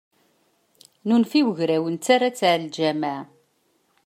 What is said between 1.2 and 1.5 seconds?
i